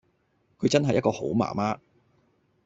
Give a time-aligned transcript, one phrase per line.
[0.57, 1.77] 佢真係一個好媽媽